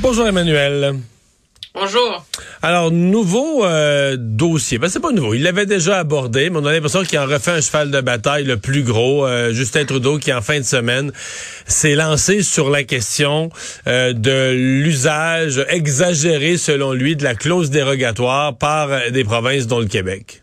[0.00, 0.94] Bonjour Emmanuel.
[1.74, 2.24] Bonjour.
[2.62, 4.78] Alors, nouveau euh, dossier.
[4.78, 5.34] Ben, c'est pas nouveau.
[5.34, 8.44] Il l'avait déjà abordé, mais on a l'impression qu'il en refait un cheval de bataille
[8.44, 9.26] le plus gros.
[9.26, 11.12] Euh, Justin Trudeau, qui en fin de semaine
[11.66, 13.50] s'est lancé sur la question
[13.88, 19.86] euh, de l'usage exagéré, selon lui, de la clause dérogatoire par des provinces dont le
[19.86, 20.42] Québec.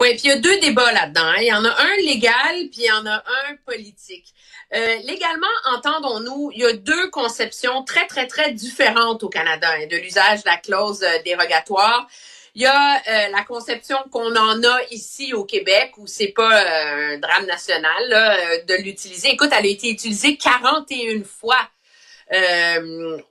[0.00, 1.22] Oui, puis il y a deux débats là-dedans.
[1.24, 1.40] Hein.
[1.40, 4.26] Il y en a un légal, puis il y en a un politique.
[4.74, 9.86] Euh, légalement, entendons-nous, il y a deux conceptions très, très, très différentes au Canada hein,
[9.86, 12.06] de l'usage de la clause euh, dérogatoire.
[12.54, 16.60] Il y a euh, la conception qu'on en a ici au Québec, où c'est pas
[16.60, 19.30] un drame national de l'utiliser.
[19.30, 21.60] Écoute, elle a été utilisée 41 fois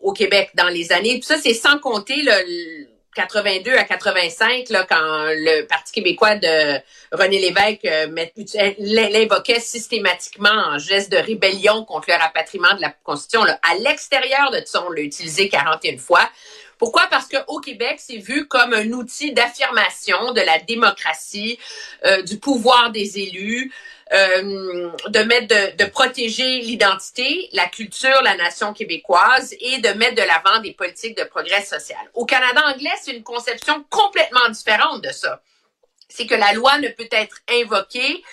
[0.02, 1.20] au Québec dans les années.
[1.20, 6.80] Tout ça, c'est sans compter le 82 à 85, là, quand le Parti québécois de
[7.12, 8.06] René Lévesque euh,
[8.78, 13.44] l'invoquait systématiquement en geste de rébellion contre le rapatriement de la Constitution.
[13.44, 13.60] Là.
[13.64, 16.30] À l'extérieur de ça, on l'a utilisé 41 fois.
[16.78, 17.08] Pourquoi?
[17.10, 21.58] Parce qu'au Québec, c'est vu comme un outil d'affirmation de la démocratie,
[22.06, 23.74] euh, du pouvoir des élus,
[24.14, 30.16] euh, de mettre de, de protéger l'identité, la culture, la nation québécoise et de mettre
[30.16, 32.00] de l'avant des politiques de progrès social.
[32.14, 35.42] Au Canada anglais, c'est une conception complètement différente de ça
[36.10, 38.24] c'est que la loi ne peut être invoquée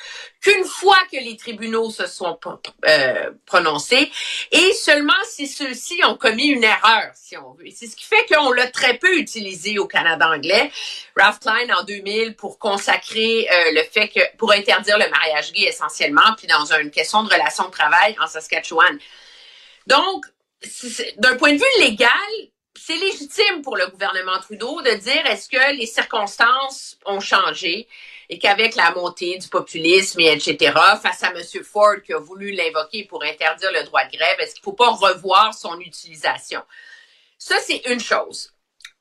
[0.40, 2.38] qu'une fois que les tribunaux se sont
[2.86, 4.10] euh, prononcés
[4.52, 7.64] et seulement si ceux-ci ont commis une erreur, si on veut.
[7.74, 10.70] C'est ce qui fait qu'on l'a très peu utilisé au Canada anglais.
[11.16, 15.62] Ralph Klein en 2000 pour consacrer euh, le fait que pour interdire le mariage gay
[15.62, 18.98] essentiellement, puis dans une question de relation de travail en Saskatchewan.
[19.86, 20.24] Donc,
[21.18, 22.10] d'un point de vue légal,
[22.86, 27.88] c'est légitime pour le gouvernement Trudeau de dire est-ce que les circonstances ont changé
[28.28, 31.64] et qu'avec la montée du populisme et etc., face à M.
[31.64, 34.72] Ford qui a voulu l'invoquer pour interdire le droit de grève, est-ce qu'il ne faut
[34.72, 36.60] pas revoir son utilisation?
[37.38, 38.53] Ça, c'est une chose.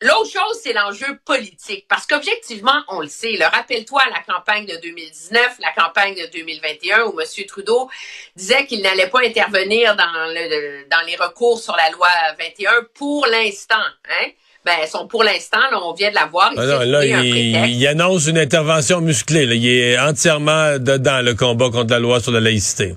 [0.04, 3.38] L'autre chose, c'est l'enjeu politique, parce qu'objectivement, on le sait.
[3.42, 7.46] Rappelle-toi la campagne de 2019, la campagne de 2021, où M.
[7.48, 7.90] Trudeau
[8.36, 13.26] disait qu'il n'allait pas intervenir dans, le, dans les recours sur la loi 21 pour
[13.28, 13.76] l'instant.
[14.10, 14.28] Hein?
[14.66, 16.52] Ben, sont pour l'instant, on vient de la voir.
[16.58, 19.44] Ah là, il, annonce une intervention musclée.
[19.44, 22.96] Il est entièrement dedans le combat contre la loi sur la laïcité.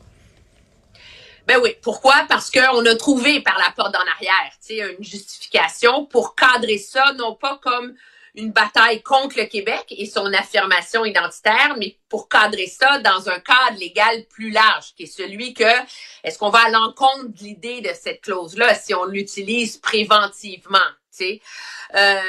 [1.47, 1.77] Ben oui.
[1.83, 2.27] Pourquoi?
[2.29, 6.79] Parce qu'on a trouvé par la porte d'en arrière, tu sais, une justification pour cadrer
[6.79, 7.95] ça, non pas comme
[8.37, 13.39] une bataille contre le Québec et son affirmation identitaire, mais pour cadrer ça dans un
[13.41, 15.65] cadre légal plus large, qui est celui que,
[16.23, 20.79] est-ce qu'on va à l'encontre de l'idée de cette clause-là si on l'utilise préventivement,
[21.95, 22.21] Euh,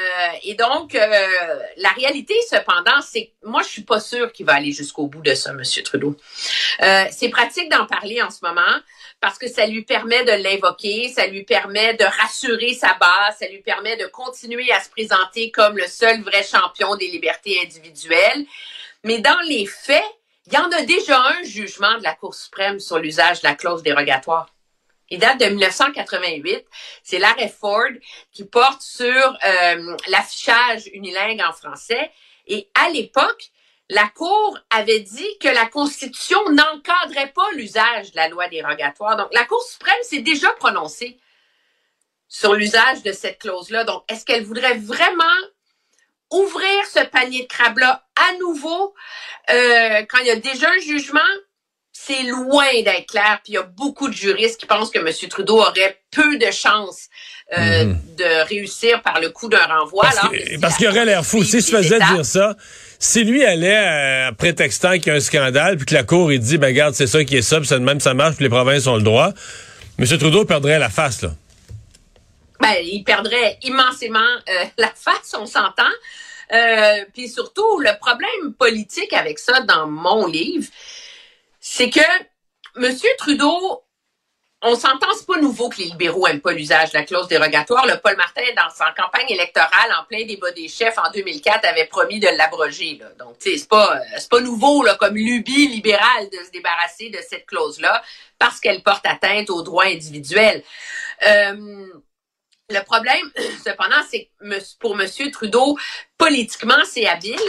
[0.44, 1.28] et donc, euh,
[1.76, 5.22] la réalité, cependant, c'est que moi, je suis pas sûre qu'il va aller jusqu'au bout
[5.22, 6.16] de ça, Monsieur Trudeau.
[6.82, 8.78] Euh, c'est pratique d'en parler en ce moment
[9.20, 13.48] parce que ça lui permet de l'invoquer, ça lui permet de rassurer sa base, ça
[13.48, 18.46] lui permet de continuer à se présenter comme le seul vrai champion des libertés individuelles.
[19.04, 20.04] Mais dans les faits,
[20.46, 23.54] il y en a déjà un jugement de la Cour suprême sur l'usage de la
[23.54, 24.48] clause dérogatoire.
[25.10, 26.66] Il date de 1988.
[27.02, 27.90] C'est l'arrêt Ford
[28.32, 32.10] qui porte sur euh, l'affichage unilingue en français.
[32.46, 33.50] Et à l'époque,
[33.90, 39.16] la Cour avait dit que la Constitution n'encadrait pas l'usage de la loi dérogatoire.
[39.16, 41.18] Donc, la Cour suprême s'est déjà prononcée
[42.28, 43.84] sur l'usage de cette clause-là.
[43.84, 45.24] Donc, est-ce qu'elle voudrait vraiment
[46.30, 48.94] ouvrir ce panier de crabes-là à nouveau
[49.48, 51.20] euh, quand il y a déjà un jugement?
[52.00, 53.40] C'est loin d'être clair.
[53.42, 55.12] Puis il y a beaucoup de juristes qui pensent que M.
[55.28, 57.08] Trudeau aurait peu de chances
[57.56, 58.00] euh, mhm.
[58.16, 60.08] de réussir par le coup d'un renvoi.
[60.60, 61.42] Parce, qu'il aurait l'air fou.
[61.42, 62.56] Si je faisais dire ça,
[62.98, 66.40] si lui allait euh, prétextant qu'il y a un scandale, puis que la Cour, il
[66.40, 68.50] dit, ben regarde, c'est ça qui est ça, puis ça, même ça marche, puis les
[68.50, 69.32] provinces ont le droit,
[69.98, 70.06] M.
[70.06, 71.30] Trudeau perdrait la face, là.
[72.60, 75.84] Ben, il perdrait immensément euh, la face, on s'entend.
[77.12, 80.66] Puis surtout, le problème politique avec ça dans mon livre,
[81.70, 82.00] c'est que
[82.76, 82.96] M.
[83.18, 83.84] Trudeau
[84.60, 87.86] on s'entend, c'est pas nouveau que les libéraux aiment pas l'usage de la clause dérogatoire.
[87.86, 91.84] Le Paul Martin, dans sa campagne électorale, en plein débat des chefs en 2004, avait
[91.84, 93.00] promis de l'abroger.
[93.20, 97.08] Donc, tu sais, c'est pas, c'est pas nouveau là, comme lubie libérale de se débarrasser
[97.10, 98.02] de cette clause-là
[98.36, 100.64] parce qu'elle porte atteinte aux droits individuels.
[101.24, 101.86] Euh,
[102.70, 103.30] le problème,
[103.64, 105.08] cependant, c'est que pour M.
[105.32, 105.78] Trudeau,
[106.16, 107.40] politiquement, c'est habile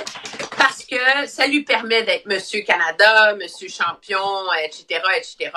[0.58, 5.52] parce que ça lui permet d'être Monsieur Canada, Monsieur Champion, etc., etc.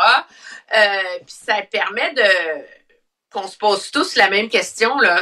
[0.74, 2.22] Euh, puis ça permet de
[3.32, 5.20] qu'on se pose tous la même question là.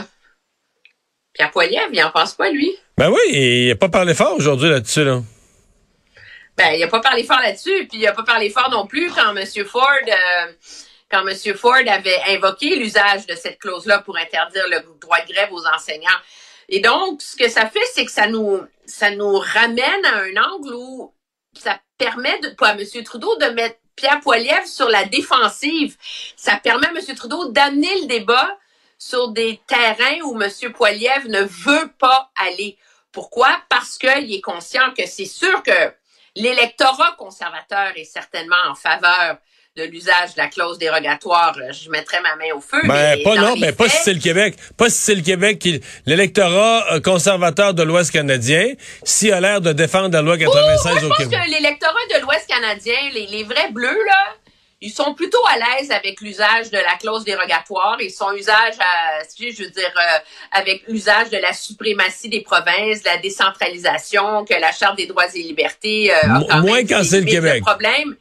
[1.32, 2.76] Pierre Poilievre, il en pense pas lui?
[2.98, 5.22] Ben oui, il n'a pas parlé fort aujourd'hui là-dessus là.
[6.56, 9.10] Ben il a pas parlé fort là-dessus, puis il a pas parlé fort non plus
[9.12, 9.86] quand Monsieur Ford.
[10.08, 10.52] Euh,
[11.10, 11.56] quand M.
[11.56, 16.08] Ford avait invoqué l'usage de cette clause-là pour interdire le droit de grève aux enseignants.
[16.68, 20.36] Et donc, ce que ça fait, c'est que ça nous, ça nous ramène à un
[20.36, 21.12] angle où
[21.52, 22.80] ça permet de, pour M.
[23.04, 25.96] Trudeau de mettre Pierre Poilievre sur la défensive.
[26.36, 27.16] Ça permet à M.
[27.16, 28.56] Trudeau d'amener le débat
[28.98, 30.72] sur des terrains où M.
[30.72, 32.78] Poilievre ne veut pas aller.
[33.10, 33.60] Pourquoi?
[33.68, 35.92] Parce qu'il est conscient que c'est sûr que
[36.36, 39.38] l'électorat conservateur est certainement en faveur
[39.76, 42.80] de l'usage de la clause dérogatoire, je mettrais ma main au feu.
[42.84, 44.56] Ben, pas non, mais pas si c'est le Québec.
[44.76, 48.74] Pas si c'est le Québec qui, l'électorat euh, conservateur de l'Ouest canadien,
[49.04, 51.14] s'il a l'air de défendre la loi 96 au Québec.
[51.20, 54.34] Je pense que l'électorat de l'Ouest canadien, les, les vrais bleus, là,
[54.82, 57.98] ils sont plutôt à l'aise avec l'usage de la clause dérogatoire.
[58.00, 60.18] Ils sont usage à, je veux dire, euh,
[60.52, 65.34] avec l'usage de la suprématie des provinces, de la décentralisation, que la Charte des droits
[65.34, 67.56] et libertés euh, a Moins quand c'est le Québec.
[67.56, 68.16] Le problème,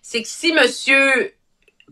[0.00, 1.34] c'est que si Monsieur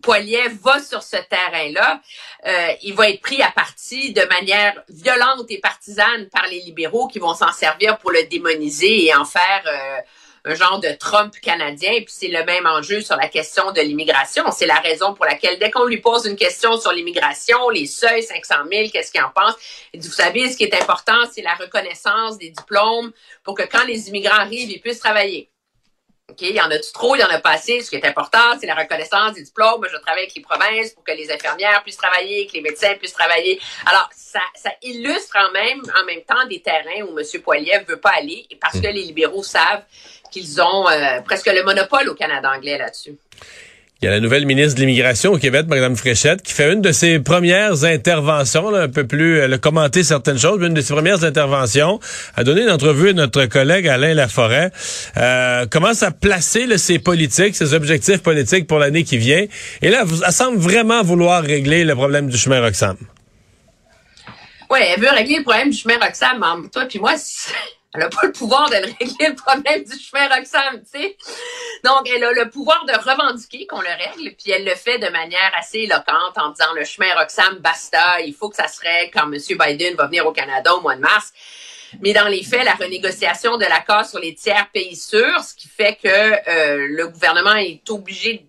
[0.01, 2.01] Poilier va sur ce terrain-là,
[2.47, 7.07] euh, il va être pris à partie de manière violente et partisane par les libéraux
[7.07, 10.01] qui vont s'en servir pour le démoniser et en faire euh,
[10.45, 11.91] un genre de Trump canadien.
[11.97, 14.43] Puis c'est le même enjeu sur la question de l'immigration.
[14.51, 18.23] C'est la raison pour laquelle dès qu'on lui pose une question sur l'immigration, les seuils,
[18.23, 19.55] 500 000, qu'est-ce qu'il en pense?
[19.93, 23.11] Il dit, vous savez, ce qui est important, c'est la reconnaissance des diplômes
[23.43, 25.50] pour que quand les immigrants arrivent, ils puissent travailler.
[26.31, 27.81] OK, il y en a-tu trop, il y en a pas assez?
[27.81, 29.85] Ce qui est important, c'est la reconnaissance des diplômes.
[29.91, 33.13] Je travaille avec les provinces pour que les infirmières puissent travailler, que les médecins puissent
[33.13, 33.59] travailler.
[33.85, 37.25] Alors, ça, ça illustre en même, en même temps des terrains où M.
[37.41, 39.83] Poiliev veut pas aller parce que les libéraux savent
[40.31, 43.17] qu'ils ont euh, presque le monopole au Canada anglais là-dessus.
[44.03, 46.81] Il y a la nouvelle ministre de l'Immigration au Québec, Mme Fréchette, qui fait une
[46.81, 50.81] de ses premières interventions, un peu plus, elle a commenté certaines choses, mais une de
[50.81, 51.99] ses premières interventions,
[52.35, 54.71] a donné une entrevue à notre collègue Alain Laforêt,
[55.17, 59.45] euh, commence à placer ses politiques, ses objectifs politiques pour l'année qui vient?
[59.83, 62.97] Et là, elle semble vraiment vouloir régler le problème du chemin Roxham.
[64.71, 66.69] Oui, elle veut régler le problème du chemin Roxham.
[66.73, 67.13] Toi puis moi,
[67.93, 71.17] elle n'a pas le pouvoir de régler le problème du chemin Roxham, tu sais.
[71.83, 75.09] Donc, elle a le pouvoir de revendiquer qu'on le règle, puis elle le fait de
[75.09, 79.11] manière assez éloquente en disant le chemin Roxham, basta, il faut que ça se règle
[79.11, 79.39] quand M.
[79.57, 81.33] Biden va venir au Canada au mois de mars.
[82.01, 85.67] Mais dans les faits, la renégociation de l'accord sur les tiers pays sûrs, ce qui
[85.67, 88.45] fait que euh, le gouvernement est obligé,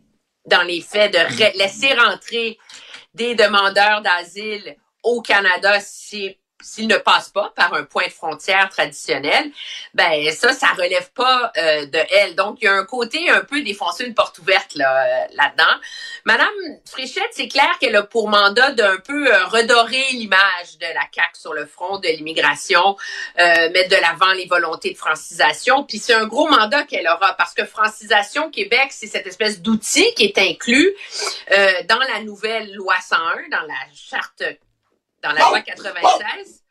[0.47, 2.59] dans les faits, de laisser rentrer
[3.15, 8.69] des demandeurs d'asile au Canada, c'est s'il ne passe pas par un point de frontière
[8.69, 9.51] traditionnel,
[9.95, 12.35] ben ça, ça relève pas euh, de elle.
[12.35, 15.81] Donc, il y a un côté un peu défoncer une porte ouverte là, euh, là-dedans.
[16.25, 16.49] Madame
[16.89, 21.31] Fréchette, c'est clair qu'elle a pour mandat d'un peu euh, redorer l'image de la CAQ
[21.35, 22.97] sur le front de l'immigration,
[23.37, 25.85] mettre de l'avant les volontés de francisation.
[25.85, 30.07] Puis c'est un gros mandat qu'elle aura parce que francisation Québec, c'est cette espèce d'outil
[30.15, 30.95] qui est inclus
[31.89, 34.43] dans la nouvelle loi 101, dans la charte
[35.23, 36.63] dans la loi 96.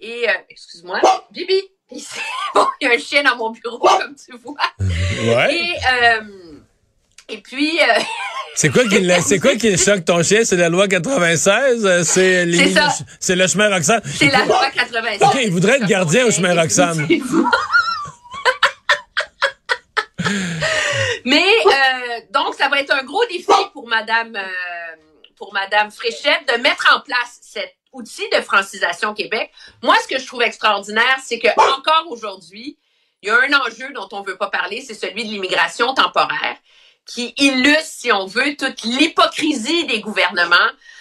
[0.00, 1.00] Et, euh, excuse-moi,
[1.30, 1.60] Bibi,
[2.54, 4.56] bon, il y a un chien dans mon bureau, comme tu vois.
[4.80, 5.54] Ouais.
[5.54, 6.20] Et, euh,
[7.28, 7.80] et puis...
[7.80, 8.00] Euh,
[8.54, 10.44] c'est quoi qui c'est quoi qui choque ton chien?
[10.44, 12.74] C'est la loi 96 c'est les
[13.20, 16.60] c'est le chemin Roxham c'est la loi 96 OK il voudrait être gardien au chemin
[16.60, 17.06] Roxham
[21.24, 24.36] mais euh, donc ça va être un gros défi pour madame
[25.36, 29.50] pour madame Fréchette de mettre en place cette outil de francisation Québec.
[29.82, 32.78] Moi, ce que je trouve extraordinaire, c'est que encore aujourd'hui,
[33.22, 36.56] il y a un enjeu dont on veut pas parler, c'est celui de l'immigration temporaire,
[37.06, 40.56] qui illustre, si on veut, toute l'hypocrisie des gouvernements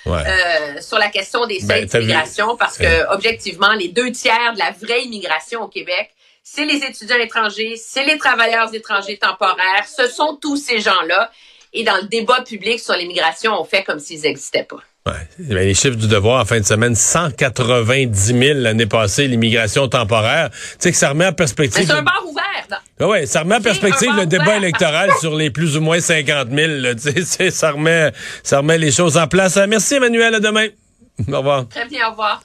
[0.07, 4.59] euh, sur la question des seuils ben, d'immigration, parce que objectivement, les deux tiers de
[4.59, 6.11] la vraie immigration au Québec,
[6.43, 11.29] c'est les étudiants étrangers, c'est les travailleurs étrangers temporaires, ce sont tous ces gens-là.
[11.73, 14.79] Et dans le débat public sur l'immigration, on fait comme s'ils n'existaient pas.
[15.05, 15.13] Ouais.
[15.39, 20.49] Ben, les chiffres du devoir en fin de semaine, 190 000 l'année passée, l'immigration temporaire.
[20.51, 21.85] Tu sais que ça remet en perspective.
[21.87, 22.43] C'est un bar ouvert.
[22.99, 24.55] Ah ouais, ça remet en perspective le débat ouvert.
[24.57, 26.67] électoral sur les plus ou moins 50 000.
[26.81, 26.91] là.
[27.51, 28.11] Ça remet,
[28.43, 29.57] ça remet les choses en place.
[29.67, 30.67] Merci Emmanuel, à demain.
[31.31, 31.67] Au revoir.
[31.69, 32.43] Très bien, au revoir.